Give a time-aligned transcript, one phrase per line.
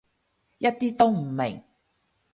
[0.57, 1.61] 一啲都唔明